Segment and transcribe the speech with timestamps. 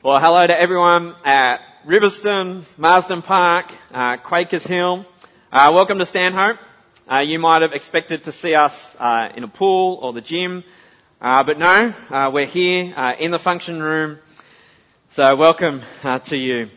[0.00, 5.04] Well, hello to everyone at Riverstone, Marsden Park, uh, Quakers Hill.
[5.50, 6.58] Uh, welcome to Stanhope.
[7.10, 10.62] Uh, you might have expected to see us uh, in a pool or the gym,
[11.20, 14.20] uh, but no, uh, we're here in the function room.
[15.16, 15.82] So welcome
[16.26, 16.68] to you.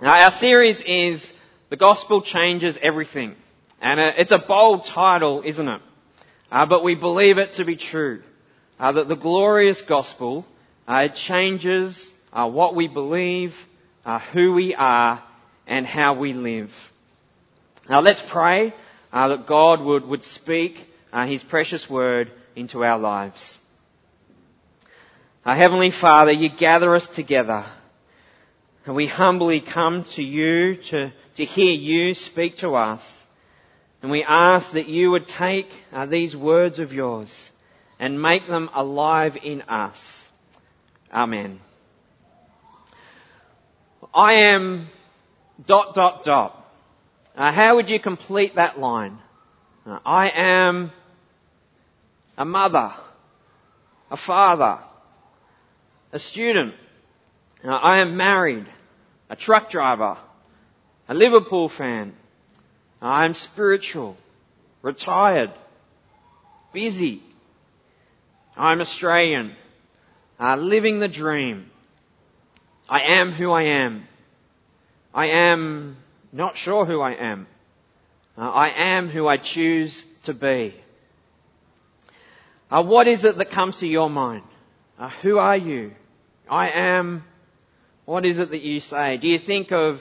[0.00, 1.26] Our series is
[1.70, 3.34] "The Gospel Changes Everything,"
[3.80, 5.80] and it's a bold title, isn't it?
[6.50, 8.22] but we believe it to be true.
[8.78, 10.44] that the glorious gospel
[11.14, 13.54] changes uh, what we believe,
[14.04, 15.22] uh, who we are,
[15.66, 16.70] and how we live.
[17.88, 18.74] Now let's pray
[19.12, 20.76] uh, that God would, would speak
[21.12, 23.58] uh, His precious word into our lives.
[25.44, 27.66] Our Heavenly Father, you gather us together
[28.86, 33.02] and we humbly come to you to, to hear you speak to us.
[34.02, 37.32] And we ask that you would take uh, these words of yours
[38.00, 39.96] and make them alive in us.
[41.12, 41.60] Amen.
[44.14, 44.88] I am
[45.66, 46.58] dot dot dot.
[47.34, 49.18] Uh, how would you complete that line?
[49.86, 50.92] Uh, I am
[52.36, 52.92] a mother,
[54.10, 54.80] a father,
[56.12, 56.74] a student.
[57.64, 58.66] Uh, I am married,
[59.30, 60.18] a truck driver,
[61.08, 62.12] a Liverpool fan.
[63.00, 64.18] I am spiritual,
[64.82, 65.52] retired,
[66.74, 67.22] busy.
[68.56, 69.56] I'm Australian,
[70.38, 71.70] uh, living the dream.
[72.88, 74.06] I am who I am.
[75.14, 75.96] I am
[76.32, 77.46] not sure who I am.
[78.36, 80.74] Uh, I am who I choose to be.
[82.70, 84.44] Uh, what is it that comes to your mind?
[84.98, 85.92] Uh, who are you?
[86.48, 87.24] I am.
[88.06, 89.18] What is it that you say?
[89.18, 90.00] Do you think of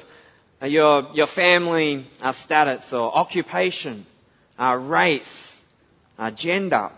[0.62, 4.06] uh, your, your family uh, status or occupation,
[4.58, 5.56] uh, race,
[6.36, 6.92] gender?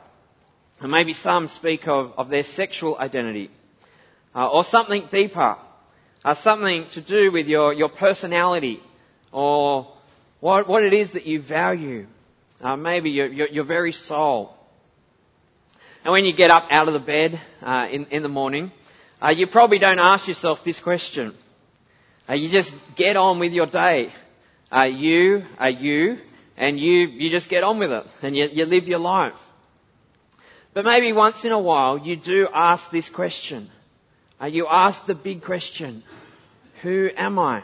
[0.80, 3.50] And maybe some speak of, of their sexual identity.
[4.36, 5.58] or something deeper,
[6.24, 8.80] uh, something to do with your, your personality
[9.32, 9.94] or
[10.40, 12.08] what, what it is that you value.
[12.62, 14.54] Uh, maybe your, your, your, very soul.
[16.04, 18.72] And when you get up out of the bed uh, in, in the morning,
[19.22, 21.36] uh, you probably don't ask yourself this question.
[22.30, 24.10] Uh, you just get on with your day.
[24.72, 26.18] Uh, you are you,
[26.56, 29.34] and you, you just get on with it, and you, you live your life.
[30.74, 33.70] But maybe once in a while you do ask this question.
[34.44, 36.04] Uh, you ask the big question,
[36.82, 37.64] who am I?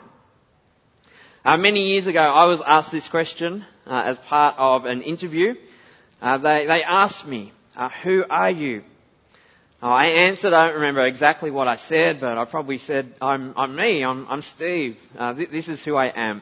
[1.43, 5.55] Uh, many years ago, I was asked this question uh, as part of an interview.
[6.21, 8.83] Uh, they, they asked me, uh, who are you?
[9.83, 13.53] Uh, I answered, I don't remember exactly what I said, but I probably said, I'm,
[13.57, 16.41] I'm me, I'm, I'm Steve, th- this is who I am.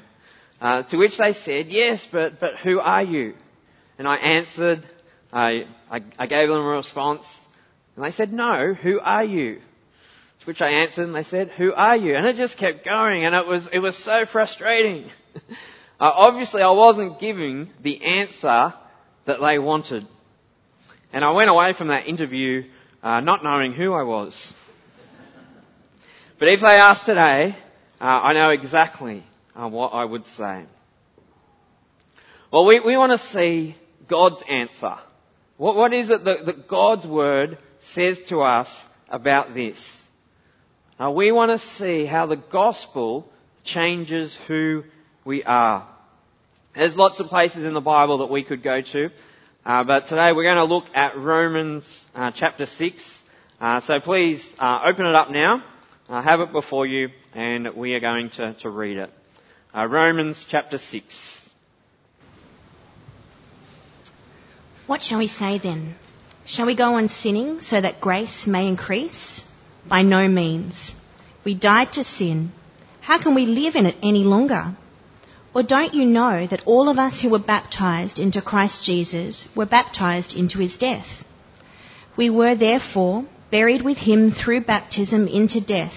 [0.61, 3.33] to which they said, yes, but, but who are you?
[3.97, 4.83] And I answered,
[5.33, 7.25] I, I, I gave them a response,
[7.95, 9.61] and they said, no, who are you?
[10.47, 12.15] Which I answered and they said, who are you?
[12.15, 15.09] And it just kept going and it was, it was so frustrating.
[15.35, 15.49] uh,
[15.99, 18.73] obviously I wasn't giving the answer
[19.25, 20.07] that they wanted.
[21.11, 22.63] And I went away from that interview
[23.03, 24.53] uh, not knowing who I was.
[26.39, 27.57] But if they ask today,
[27.99, 30.63] uh, I know exactly uh, what I would say.
[32.53, 33.75] Well, we, we want to see
[34.07, 34.95] God's answer.
[35.57, 37.57] What, what is it that, that God's Word
[37.93, 38.69] says to us
[39.09, 39.77] about this?
[40.99, 43.29] Now we want to see how the gospel
[43.63, 44.83] changes who
[45.25, 45.87] we are.
[46.75, 49.09] There's lots of places in the Bible that we could go to,
[49.63, 51.85] uh, but today we're going to look at Romans
[52.15, 53.03] uh, chapter 6.
[53.59, 55.63] Uh, so please uh, open it up now,
[56.07, 59.11] have it before you, and we are going to, to read it.
[59.75, 61.49] Uh, Romans chapter 6.
[64.87, 65.95] What shall we say then?
[66.45, 69.41] Shall we go on sinning so that grace may increase?
[69.89, 70.93] By no means.
[71.45, 72.51] We died to sin.
[73.01, 74.75] How can we live in it any longer?
[75.53, 79.65] Or don't you know that all of us who were baptized into Christ Jesus were
[79.65, 81.23] baptized into his death?
[82.17, 85.95] We were therefore buried with him through baptism into death,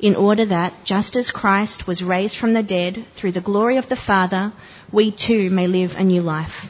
[0.00, 3.88] in order that, just as Christ was raised from the dead through the glory of
[3.88, 4.52] the Father,
[4.92, 6.68] we too may live a new life.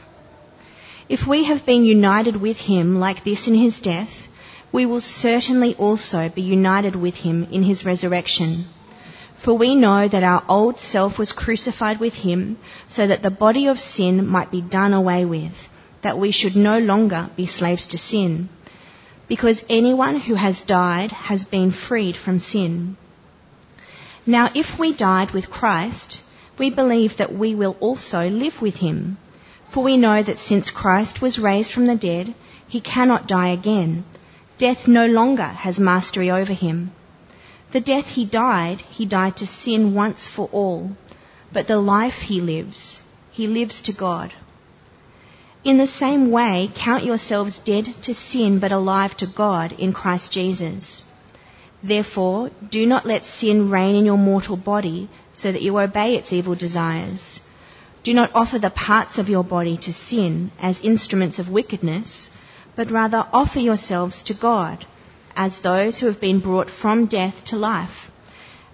[1.09, 4.13] If we have been united with him like this in his death,
[4.71, 8.65] we will certainly also be united with him in his resurrection.
[9.43, 12.57] For we know that our old self was crucified with him
[12.87, 15.53] so that the body of sin might be done away with,
[16.03, 18.49] that we should no longer be slaves to sin.
[19.27, 22.97] Because anyone who has died has been freed from sin.
[24.25, 26.21] Now if we died with Christ,
[26.59, 29.17] we believe that we will also live with him.
[29.73, 32.35] For we know that since Christ was raised from the dead,
[32.67, 34.03] he cannot die again.
[34.61, 36.91] Death no longer has mastery over him.
[37.71, 40.91] The death he died, he died to sin once for all,
[41.51, 44.35] but the life he lives, he lives to God.
[45.63, 50.31] In the same way, count yourselves dead to sin but alive to God in Christ
[50.31, 51.05] Jesus.
[51.81, 56.31] Therefore, do not let sin reign in your mortal body so that you obey its
[56.31, 57.39] evil desires.
[58.03, 62.29] Do not offer the parts of your body to sin as instruments of wickedness,
[62.75, 64.85] but rather offer yourselves to God
[65.35, 68.11] as those who have been brought from death to life,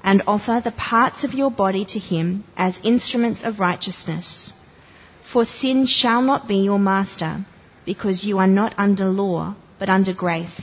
[0.04, 4.54] and offer the parts of your body to him as instruments of righteousness.
[5.32, 7.46] For sin shall not be your master,
[7.86, 10.60] because you are not under law, but under grace.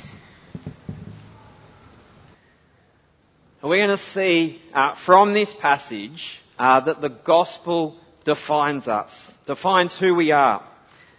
[3.62, 9.10] We're going to see uh, from this passage uh, that the gospel defines us,
[9.46, 10.62] defines who we are.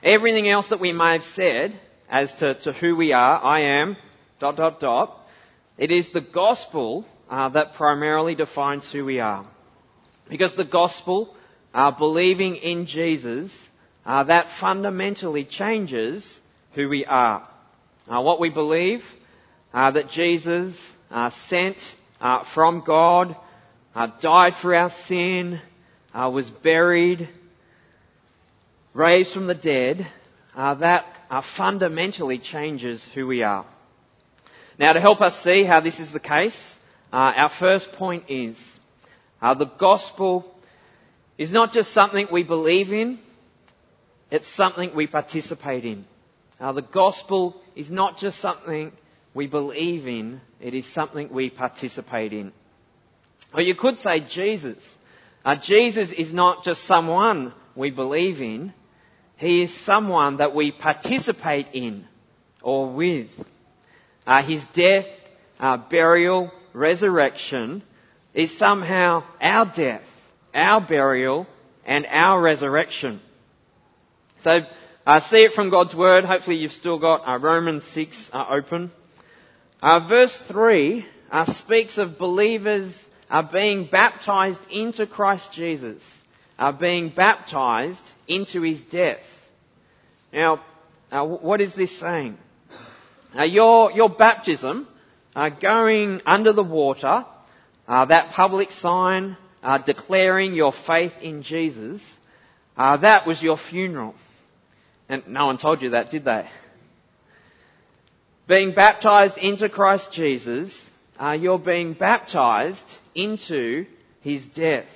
[0.03, 1.79] Everything else that we may have said
[2.10, 3.98] as to, to who we are, I am,
[4.40, 5.19] dot, dot, dot.
[5.78, 9.46] It is the gospel uh, that primarily defines who we are.
[10.30, 11.36] Because the gospel,
[11.74, 13.52] uh, believing in Jesus,
[14.06, 16.40] uh, that fundamentally changes
[16.74, 17.48] who we are.
[18.07, 19.04] Uh, what we believe,
[19.74, 20.75] uh, that Jesus
[21.10, 21.78] uh, sent
[22.54, 23.36] from God,
[24.22, 25.60] died for our sin,
[26.13, 27.30] was buried,
[28.94, 30.07] raised from the dead,
[30.56, 31.06] that
[31.41, 33.65] fundamentally changes who we are.
[34.77, 36.57] Now, to help us see how this is the case,
[37.11, 38.57] uh, our first point is
[39.41, 40.53] uh, the gospel
[41.37, 43.19] is not just something we believe in,
[44.31, 46.05] it's something we participate in.
[46.59, 48.91] Uh, the gospel is not just something
[49.33, 52.51] we believe in, it is something we participate in.
[53.53, 54.81] Or you could say Jesus.
[55.43, 58.73] Uh, Jesus is not just someone we believe in,
[59.37, 62.05] he is someone that we participate in
[62.61, 63.29] or with.
[64.25, 65.05] Uh, his death,
[65.59, 67.83] uh, burial, resurrection
[68.33, 70.05] is somehow our death,
[70.53, 71.47] our burial,
[71.85, 73.21] and our resurrection.
[74.41, 74.59] So,
[75.05, 76.25] uh, see it from God's Word.
[76.25, 78.91] Hopefully you've still got uh, Romans 6 uh, open.
[79.81, 81.05] Uh, verse 3
[81.53, 82.93] speaks of believers
[83.29, 86.01] are being baptized into Christ Jesus,
[86.57, 89.24] are being baptized into his death.
[90.33, 90.62] Now,
[91.12, 92.38] what is this saying?
[93.33, 94.88] Now, your, your baptism,
[95.36, 97.25] uh, going under the water,
[97.88, 102.01] uh, that public sign uh, declaring your faith in Jesus,
[102.77, 104.16] uh, that was your funeral.
[105.10, 106.50] And no one told you that, did they?
[108.48, 110.74] Being baptized into Christ Jesus,
[111.19, 112.83] uh, you're being baptized
[113.13, 113.86] into
[114.21, 114.88] his death.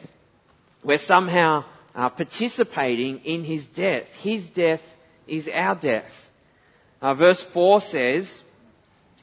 [0.83, 4.07] We're somehow uh, participating in his death.
[4.21, 4.81] His death
[5.27, 6.11] is our death.
[7.01, 8.43] Uh, verse 4 says,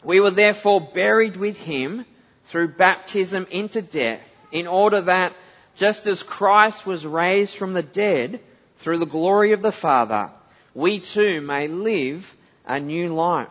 [0.04, 2.04] We were therefore buried with him
[2.50, 4.22] through baptism into death,
[4.52, 5.32] in order that,
[5.76, 8.40] just as Christ was raised from the dead
[8.82, 10.30] through the glory of the Father,
[10.74, 12.24] we too may live
[12.64, 13.48] a new life.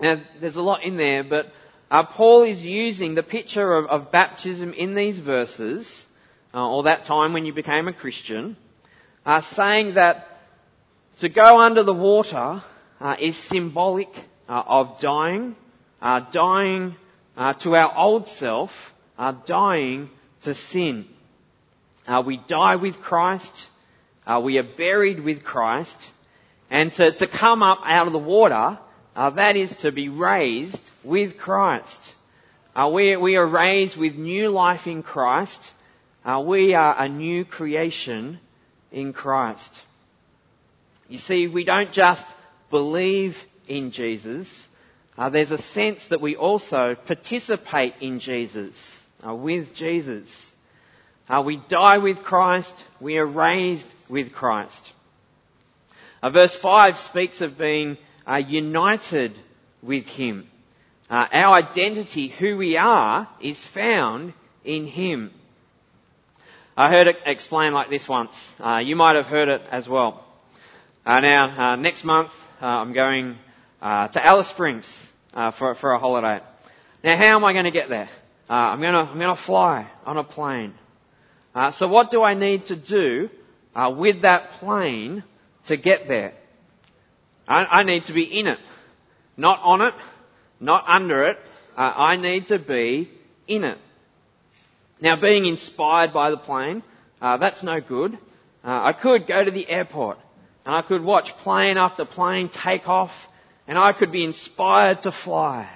[0.00, 1.46] Now, there's a lot in there, but
[1.90, 6.06] uh, Paul is using the picture of, of baptism in these verses,
[6.54, 8.56] uh, or that time when you became a Christian,
[9.24, 10.26] uh, saying that
[11.18, 12.62] to go under the water
[13.00, 14.08] uh, is symbolic
[14.48, 15.56] uh, of dying,
[16.00, 16.94] uh, dying
[17.36, 18.70] uh, to our old self,
[19.46, 20.10] dying
[20.42, 21.06] to sin.
[22.26, 23.66] we die with Christ,
[24.42, 25.96] we are buried with Christ,
[26.70, 28.78] and to, to come up out of the water,
[29.14, 31.98] that is to be raised with Christ.
[32.92, 35.60] we, we are raised with new life in Christ.
[36.24, 38.38] We are a new creation
[38.90, 39.70] in Christ.
[41.08, 42.24] You see, we don't just
[42.70, 43.36] believe
[43.68, 44.48] in Jesus,
[45.16, 48.74] uh, there's a sense that we also participate in Jesus,
[49.26, 50.26] uh, with Jesus.
[51.28, 54.80] Uh, we die with Christ, we are raised with Christ.
[56.22, 59.38] Uh, verse 5 speaks of being uh, united
[59.82, 60.48] with Him.
[61.10, 64.32] Uh, our identity, who we are, is found
[64.64, 65.30] in Him.
[66.76, 68.34] I heard it explained like this once.
[68.82, 70.24] you might have heard it as well.
[71.06, 72.30] now, next month,
[72.62, 73.36] uh, I'm going
[73.82, 74.86] uh, to Alice Springs
[75.34, 76.40] uh, for, for a holiday.
[77.02, 78.08] Now, how am I going to get there?
[78.48, 80.74] Uh, I'm going to I'm going to fly on a plane.
[81.54, 83.28] Uh, so, what do I need to do
[83.74, 85.24] uh, with that plane
[85.66, 86.34] to get there?
[87.48, 88.58] I, I, need to be in it,
[89.36, 89.94] not on it,
[90.60, 91.38] not under it.
[91.76, 93.10] I need to be
[93.48, 93.78] in it.
[95.02, 96.84] Now, being inspired by the plane,
[97.20, 98.14] uh, that's no good.
[98.64, 100.18] Uh, I could go to the airport
[100.64, 103.10] and I could watch plane after plane take off
[103.66, 105.68] and I could be inspired to fly.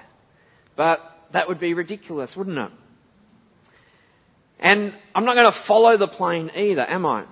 [0.76, 1.00] But
[1.32, 2.70] that would be ridiculous, wouldn't it?
[4.60, 7.24] And I'm not going to follow the plane either, am I?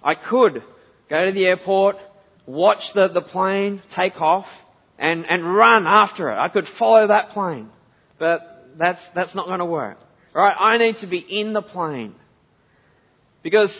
[0.00, 0.62] I could
[1.10, 1.96] go to the airport,
[2.46, 4.46] watch the, the plane take off,
[5.00, 6.36] and, and run after it.
[6.36, 7.70] I could follow that plane.
[8.20, 9.98] But that's, that's not going to work.
[10.38, 10.54] Right?
[10.56, 12.14] I need to be in the plane.
[13.42, 13.74] Because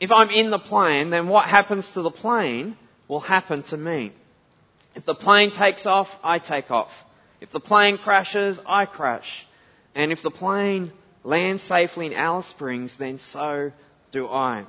[0.00, 2.76] if I'm in the plane, then what happens to the plane
[3.08, 4.12] will happen to me.
[4.94, 6.92] If the plane takes off, I take off.
[7.40, 9.44] If the plane crashes, I crash.
[9.96, 10.92] And if the plane
[11.24, 13.72] lands safely in Alice Springs, then so
[14.12, 14.66] do I.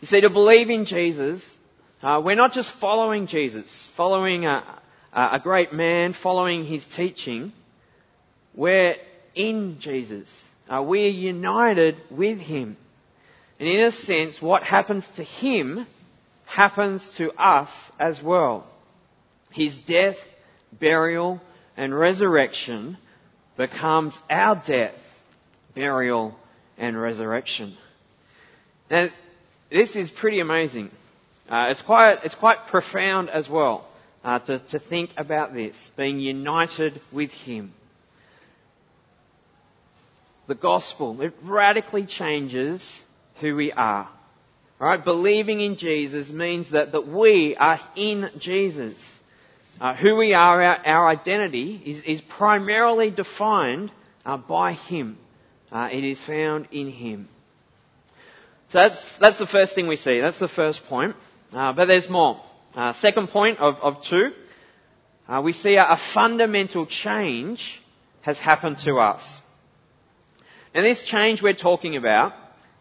[0.00, 1.40] You see, to believe in Jesus,
[2.02, 4.80] uh, we're not just following Jesus, following a,
[5.12, 7.52] a great man, following his teaching.
[8.56, 8.96] We're
[9.38, 10.28] in Jesus.
[10.68, 12.76] Uh, we're united with him.
[13.58, 15.86] And in a sense, what happens to him
[16.44, 18.66] happens to us as well.
[19.50, 20.16] His death,
[20.78, 21.40] burial,
[21.76, 22.98] and resurrection
[23.56, 24.94] becomes our death,
[25.74, 26.36] burial,
[26.76, 27.76] and resurrection.
[28.90, 29.08] Now,
[29.70, 30.90] this is pretty amazing.
[31.48, 33.90] Uh, it's quite, it's quite profound as well
[34.22, 37.72] uh, to, to think about this, being united with Him.
[40.48, 42.82] The gospel, it radically changes
[43.40, 44.08] who we are.
[44.80, 45.04] Right?
[45.04, 48.94] Believing in Jesus means that, that we are in Jesus.
[49.80, 53.92] Uh, who we are, our, our identity, is, is, primarily defined
[54.24, 55.18] uh, by Him.
[55.70, 57.28] Uh, it is found in Him.
[58.70, 60.20] So that's, that's the first thing we see.
[60.20, 61.14] That's the first point.
[61.52, 62.40] Uh, but there's more.
[62.74, 64.30] Uh, second point of, of two.
[65.28, 67.80] Uh, we see a, a fundamental change
[68.22, 69.22] has happened to us.
[70.74, 72.34] And this change we're talking about,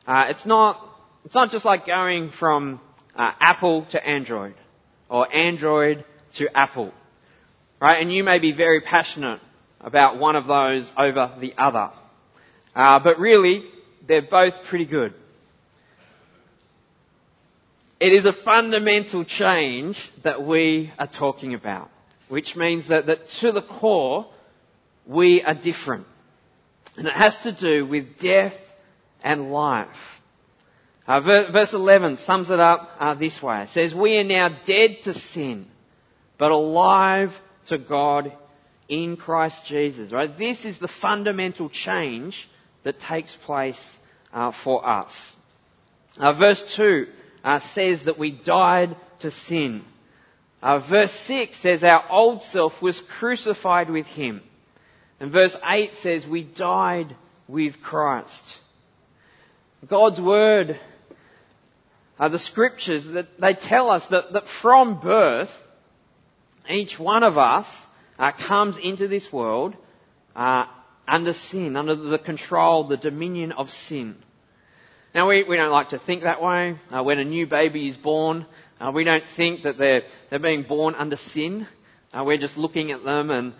[0.07, 0.83] it's not
[1.25, 2.79] it's not just like going from
[3.13, 4.55] uh, Apple to Android
[5.09, 6.93] or Android to Apple,
[7.81, 8.01] right?
[8.01, 9.41] And you may be very passionate
[9.81, 11.91] about one of those over the other.
[12.73, 13.65] Uh, but really,
[14.07, 15.13] they're both pretty good.
[17.99, 21.89] It is a fundamental change that we are talking about,
[22.29, 24.27] which means that, that to the core,
[25.05, 26.05] we are different.
[26.97, 28.55] And it has to do with death
[29.23, 29.87] and life.
[31.07, 33.61] Uh, verse 11 sums it up uh, this way.
[33.63, 35.67] It says, We are now dead to sin,
[36.37, 37.31] but alive
[37.69, 38.33] to God
[38.89, 40.11] in Christ Jesus.
[40.11, 40.37] Right?
[40.37, 42.49] This is the fundamental change
[42.83, 43.79] that takes place
[44.33, 45.13] uh, for us.
[46.17, 47.07] Uh, verse 2
[47.43, 49.83] uh, says that we died to sin.
[50.61, 54.41] Uh, verse 6 says our old self was crucified with him.
[55.19, 57.15] And verse 8 says we died
[57.47, 58.43] with Christ.
[59.87, 60.79] God's word
[62.19, 65.51] uh, the scriptures that they tell us that, that from birth,
[66.69, 67.67] each one of us
[68.17, 69.75] uh, comes into this world
[70.35, 70.65] uh,
[71.07, 74.15] under sin, under the control, the dominion of sin.
[75.13, 76.77] Now we, we don't like to think that way.
[76.91, 78.45] Uh, when a new baby is born,
[78.79, 81.67] uh, we don't think that they're, they're being born under sin.
[82.11, 83.53] Uh, we're just looking at them and,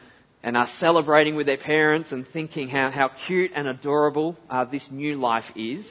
[0.43, 4.35] and are celebrating with their parents and thinking how, how cute and adorable
[4.71, 5.85] this new life is.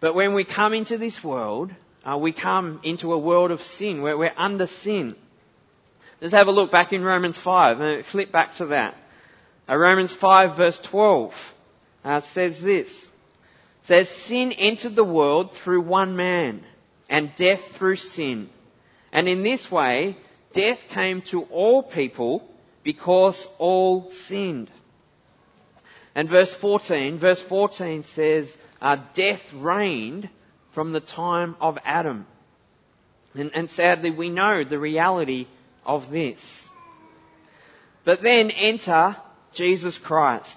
[0.00, 1.72] But when we come into this world,
[2.04, 5.16] uh, we come into a world of sin, where we're under sin.
[6.20, 7.80] Let's have a look back in Romans 5.
[7.80, 8.94] Uh, flip back to that.
[9.68, 11.32] Uh, Romans 5 verse 12
[12.04, 12.88] uh, says this.
[12.88, 16.64] It says, Sin entered the world through one man,
[17.08, 18.50] and death through sin.
[19.12, 20.16] And in this way,
[20.56, 22.42] death came to all people
[22.82, 24.70] because all sinned.
[26.14, 30.30] And verse 14, verse 14 says, uh, death reigned
[30.74, 32.26] from the time of Adam.
[33.34, 35.46] And, and sadly, we know the reality
[35.84, 36.40] of this.
[38.04, 39.16] But then enter
[39.54, 40.56] Jesus Christ.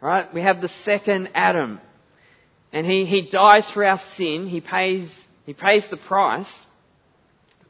[0.00, 0.32] Right?
[0.32, 1.80] We have the second Adam.
[2.72, 4.46] And he, he dies for our sin.
[4.46, 5.10] He pays,
[5.44, 6.50] he pays the price.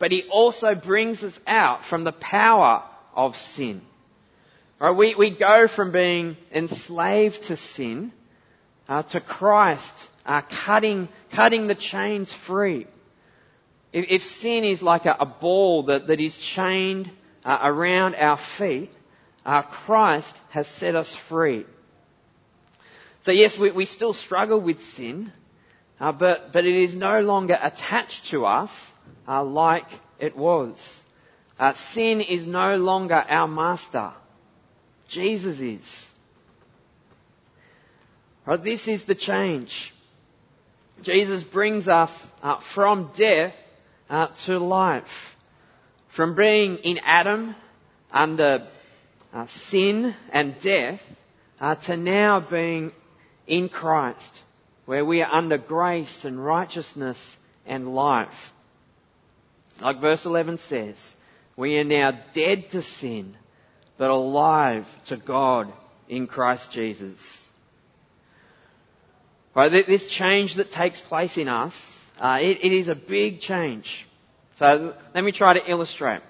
[0.00, 2.83] But he also brings us out from the power
[3.14, 3.83] of sin.
[4.80, 4.97] Right?
[4.97, 8.12] We, we go from being enslaved to sin
[8.88, 9.92] uh, to Christ,
[10.25, 12.87] uh, cutting, cutting the chains free.
[13.92, 17.11] If, if sin is like a, a ball that, that is chained
[17.45, 18.90] uh, around our feet,
[19.45, 21.66] uh, Christ has set us free.
[23.25, 25.30] So yes, we, we still struggle with sin,
[26.00, 28.71] uh, but, but it is no longer attached to us
[29.26, 29.87] uh, like
[30.19, 30.79] it was.
[31.93, 34.12] sin is no longer our master.
[35.09, 35.83] Jesus is.
[38.47, 39.93] Right, this is the change.
[41.02, 42.11] Jesus brings us
[42.43, 43.55] uh, from death
[44.09, 45.05] uh, to life.
[46.17, 47.55] From being in Adam
[48.11, 48.69] under
[49.33, 51.00] uh, sin and death
[51.61, 52.93] uh, to now being
[53.47, 54.40] in Christ,
[54.87, 57.19] where we are under grace and righteousness
[57.67, 58.29] and life.
[59.81, 60.97] Like verse 11 says,
[61.57, 63.37] we are now dead to sin,
[63.99, 65.73] but alive to God
[66.09, 67.19] in Christ Jesus.
[69.55, 71.75] Right, this change that takes place in us,
[72.21, 74.07] uh, it, it is a big change.
[74.59, 76.21] So let me try to illustrate.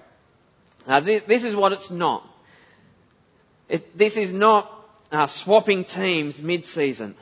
[0.87, 2.23] Uh, this, this, is what it's not.
[3.69, 4.71] It, this is not
[5.11, 7.15] uh, swapping teams mid-season.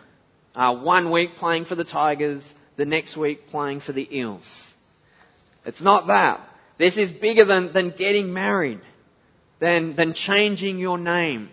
[0.55, 2.43] Uh, one week playing for the Tigers,
[2.77, 4.68] the next week playing for the Eels.
[5.65, 6.41] It's not that.
[6.77, 8.79] This is bigger than, than getting married,
[9.59, 11.49] than, than changing your name,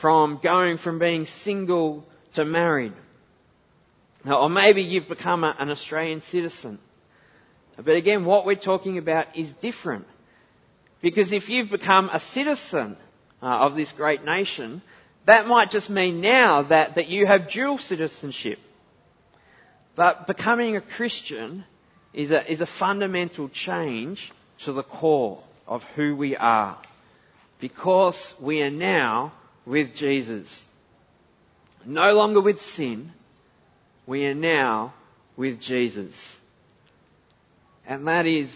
[0.00, 2.04] from going from being single
[2.34, 2.92] to married.
[4.26, 6.78] Or maybe you've become a, an Australian citizen.
[7.76, 10.06] But again, what we're talking about is different.
[11.00, 12.98] Because if you've become a citizen
[13.42, 14.82] uh, of this great nation,
[15.26, 18.58] that might just mean now that, that you have dual citizenship.
[19.96, 21.64] But becoming a Christian
[22.12, 24.32] is a, is a fundamental change
[24.64, 26.80] to the core of who we are.
[27.60, 29.32] Because we are now
[29.64, 30.64] with Jesus.
[31.86, 33.12] No longer with sin,
[34.06, 34.94] we are now
[35.36, 36.14] with Jesus.
[37.86, 38.50] And that is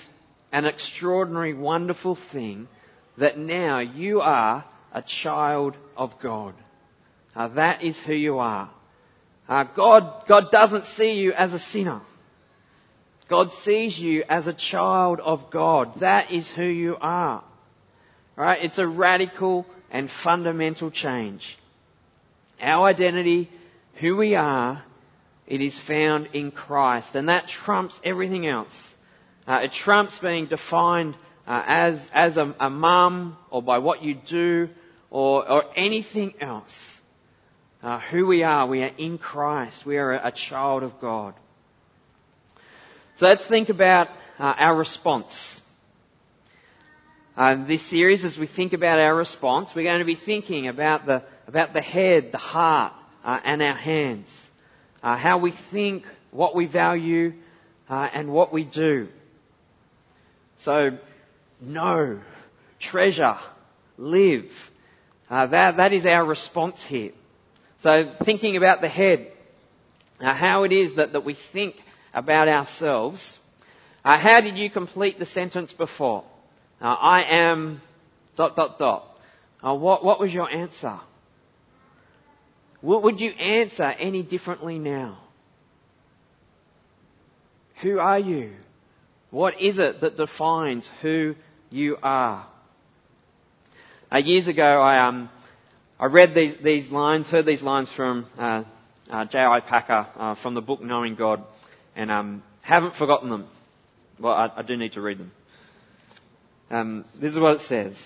[0.52, 2.68] an extraordinary, wonderful thing
[3.18, 6.54] that now you are a child of God.
[7.34, 8.70] Uh, that is who you are.
[9.48, 12.00] Uh, God, God doesn't see you as a sinner.
[13.28, 16.00] God sees you as a child of God.
[16.00, 17.42] That is who you are.
[18.36, 18.64] Right?
[18.64, 21.58] It's a radical and fundamental change.
[22.60, 23.48] Our identity,
[24.00, 24.82] who we are,
[25.46, 27.14] it is found in Christ.
[27.14, 28.74] And that trumps everything else.
[29.46, 31.16] Uh, it trumps being defined
[31.46, 34.68] uh, as, as a, a mum or by what you do
[35.10, 36.74] or, or anything else.
[37.82, 39.84] Uh, who we are, we are in Christ.
[39.84, 41.34] We are a, a child of God.
[43.16, 44.08] So let's think about
[44.40, 45.60] uh, our response.
[47.36, 51.06] Uh, this series, as we think about our response, we're going to be thinking about
[51.06, 52.92] the, about the head, the heart,
[53.24, 54.26] uh, and our hands.
[55.00, 57.34] Uh, how we think, what we value,
[57.88, 59.06] uh, and what we do.
[60.64, 60.98] So,
[61.60, 62.20] know,
[62.80, 63.36] treasure,
[63.96, 64.50] live.
[65.30, 67.12] Uh, that, that is our response here.
[67.80, 69.30] So, thinking about the head,
[70.18, 71.76] how it is that, that we think
[72.14, 73.38] about ourselves.
[74.04, 76.24] Uh, how did you complete the sentence before?
[76.80, 77.80] Uh, I am
[78.36, 79.08] dot dot dot.
[79.62, 81.00] Uh, what, what was your answer?
[82.82, 85.18] would you answer any differently now?
[87.82, 88.52] Who are you?
[89.30, 91.34] What is it that defines who
[91.70, 92.46] you are?
[94.12, 95.30] Uh, years ago, I, um,
[95.98, 98.64] I read these, these lines, heard these lines from uh,
[99.10, 99.60] uh, J.I.
[99.60, 101.42] Packer uh, from the book Knowing God
[101.96, 103.46] and um, haven't forgotten them.
[104.18, 105.32] Well, I, I do need to read them.
[106.70, 107.96] Um, this is what it says.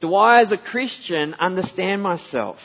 [0.00, 2.58] Do I, as a Christian, understand myself?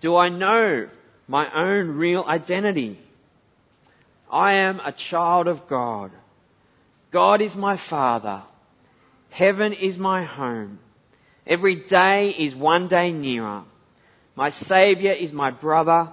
[0.00, 0.88] Do I know
[1.28, 2.98] my own real identity?
[4.30, 6.12] I am a child of God.
[7.12, 8.42] God is my Father.
[9.30, 10.78] Heaven is my home.
[11.46, 13.64] Every day is one day nearer.
[14.36, 16.10] My Saviour is my brother.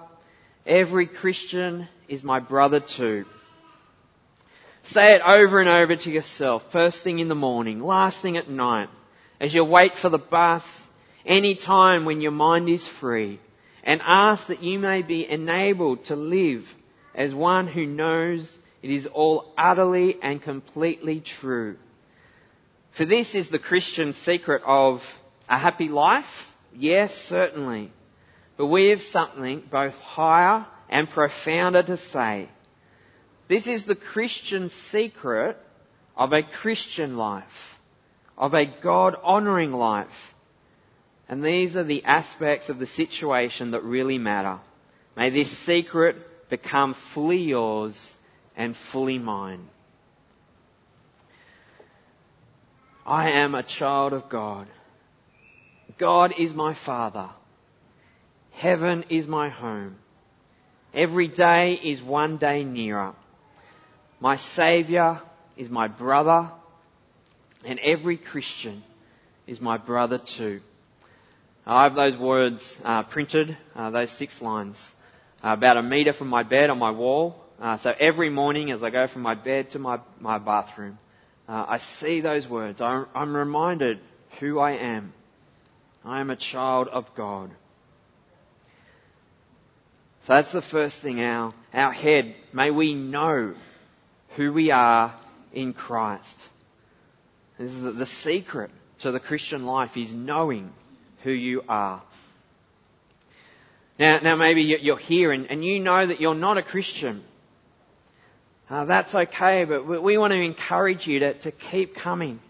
[0.67, 3.23] Every Christian is my brother too.
[4.91, 8.49] Say it over and over to yourself, first thing in the morning, last thing at
[8.49, 8.89] night,
[9.39, 10.63] as you wait for the bus,
[11.25, 13.39] any time when your mind is free,
[13.81, 16.65] and ask that you may be enabled to live
[17.15, 18.53] as one who knows
[18.83, 21.77] it is all utterly and completely true.
[22.97, 25.01] For this is the Christian secret of
[25.47, 26.25] a happy life?
[26.73, 27.91] Yes, certainly.
[28.57, 32.49] But we have something both higher and profounder to say.
[33.47, 35.57] This is the Christian secret
[36.15, 37.45] of a Christian life,
[38.37, 40.07] of a God honouring life.
[41.29, 44.59] And these are the aspects of the situation that really matter.
[45.15, 46.15] May this secret
[46.49, 48.11] become fully yours
[48.55, 49.67] and fully mine.
[53.05, 54.67] I am a child of God.
[55.97, 57.29] God is my Father.
[58.57, 59.97] Heaven is my home.
[60.91, 63.13] Every day is one day nearer.
[64.19, 65.21] My Saviour
[65.55, 66.51] is my brother,
[67.63, 68.81] and every Christian
[69.45, 70.61] is my brother too.
[71.67, 74.75] I have those words uh, printed, uh, those six lines,
[75.43, 77.35] uh, about a metre from my bed on my wall.
[77.61, 80.97] Uh, so every morning as I go from my bed to my, my bathroom,
[81.47, 83.99] uh, I see those words, I'm, I'm reminded
[84.39, 85.13] who I am.
[86.03, 87.51] I am a child of God.
[90.27, 92.35] So that's the first thing, our, our head.
[92.51, 93.53] May we know
[94.35, 95.17] who we are
[95.53, 96.35] in Christ.
[97.57, 98.69] This is the secret
[99.03, 100.73] to the Christian life is knowing
[101.23, 102.03] who you are.
[103.97, 107.23] Now, now maybe you're here and, and you know that you're not a Christian.
[108.69, 112.41] Uh, that's okay, but we want to encourage you to, to keep coming,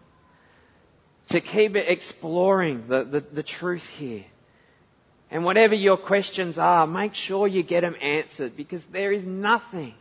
[1.30, 4.26] to keep exploring the, the, the truth here.
[5.30, 9.94] And whatever your questions are, make sure you get them answered because there is nothing,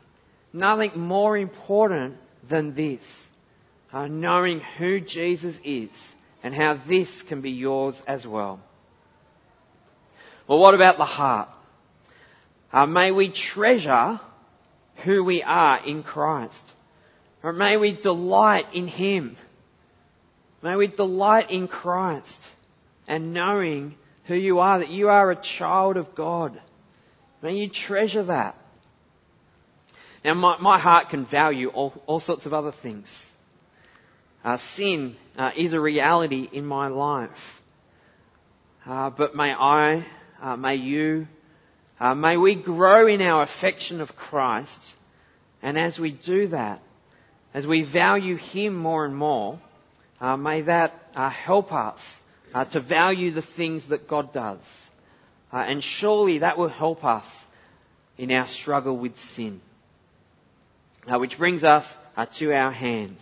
[0.53, 2.17] nothing more important
[2.49, 3.03] than this.
[3.93, 5.91] Uh, knowing who Jesus is
[6.43, 8.61] and how this can be yours as well.
[10.49, 11.49] Well, what about the heart?
[12.73, 14.21] Uh, may we treasure
[15.05, 16.63] who we are in Christ.
[17.43, 19.37] Or may we delight in Him.
[20.63, 22.39] May we delight in Christ
[23.07, 23.95] and knowing
[24.27, 26.61] who you are, that you are a child of God.
[27.43, 28.57] May you treasure that.
[30.25, 33.09] Now, my, my heart can value all, all sorts of other things.
[34.45, 37.31] Uh, sin uh, is a reality in my life.
[38.85, 40.07] Uh, but may I,
[40.41, 41.27] uh, may you,
[42.01, 44.81] uh, may we grow in our affection of Christ.
[45.63, 46.81] And as we do that,
[47.55, 49.61] as we value Him more and more,
[50.21, 52.01] uh, may that help us
[52.57, 54.63] Uh, to value the things that God does.
[55.53, 57.27] Uh, and surely that will help us
[58.17, 59.61] in our struggle with sin.
[61.07, 61.85] Uh, which brings us
[62.39, 63.21] to our hands,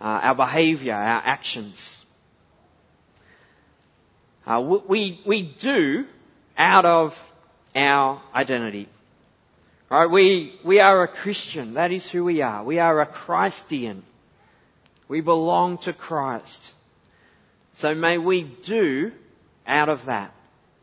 [0.00, 2.04] our behaviour, our actions.
[4.88, 6.06] we, we do
[6.56, 7.12] out of
[7.76, 8.88] our identity.
[9.88, 10.10] Right?
[10.10, 11.74] We, we are a Christian.
[11.74, 12.64] That is who we are.
[12.64, 14.02] We are a Christian.
[15.08, 16.72] We belong to Christ.
[17.78, 19.12] So may we do
[19.66, 20.32] out of that,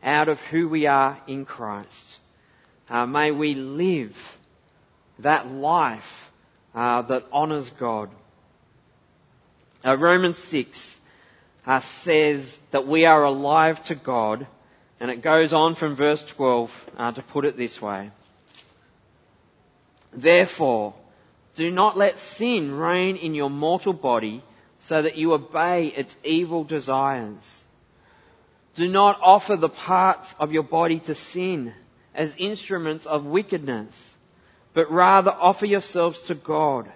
[0.02, 1.90] out of who we are in Christ.
[2.88, 4.14] Uh, may we live
[5.18, 6.02] that life
[6.74, 8.10] uh, that honours God.
[9.84, 10.82] Uh, Romans 6
[11.66, 14.46] uh, says that we are alive to God
[14.98, 18.10] and it goes on from verse 12 uh, to put it this way.
[20.14, 20.94] Therefore,
[21.56, 24.42] do not let sin reign in your mortal body
[24.88, 27.42] so that you obey its evil desires.
[28.76, 31.72] Do not offer the parts of your body to sin
[32.14, 33.92] as instruments of wickedness,
[34.74, 36.90] but rather offer yourselves to God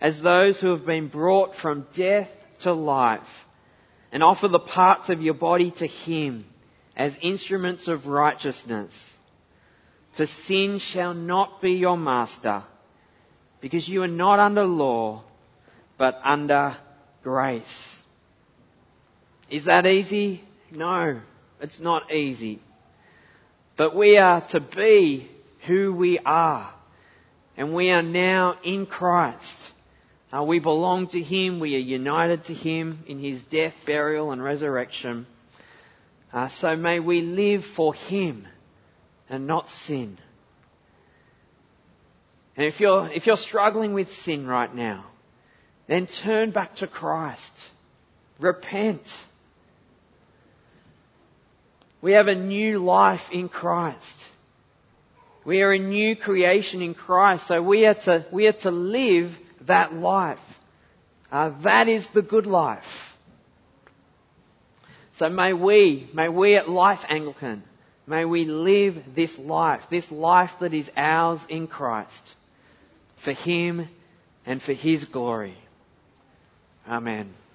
[0.00, 2.28] as those who have been brought from death
[2.60, 3.28] to life,
[4.12, 6.46] and offer the parts of your body to Him
[6.96, 8.92] as instruments of righteousness.
[10.16, 12.64] For sin shall not be your master,
[13.60, 15.24] because you are not under law,
[15.98, 16.76] but under
[17.26, 17.96] grace.
[19.50, 20.44] Is that easy?
[20.70, 21.20] No,
[21.60, 22.60] it's not easy.
[23.76, 25.28] But we are to be
[25.66, 26.72] who we are.
[27.56, 29.58] And we are now in Christ.
[30.32, 31.58] Uh, we belong to Him.
[31.58, 35.26] We are united to Him in His death, burial, and resurrection.
[36.32, 38.46] Uh, so may we live for Him
[39.28, 40.16] and not sin.
[42.56, 45.06] And if you're, if you're struggling with sin right now,
[45.86, 47.52] then turn back to Christ.
[48.38, 49.02] Repent.
[52.02, 54.26] We have a new life in Christ.
[55.44, 59.30] We are a new creation in Christ, so we are to, we are to live
[59.62, 60.40] that life.
[61.30, 62.84] Uh, that is the good life.
[65.18, 67.62] So may we, may we at Life Anglican,
[68.06, 72.34] may we live this life, this life that is ours in Christ,
[73.24, 73.88] for Him
[74.44, 75.56] and for His glory.
[76.88, 77.45] Amen.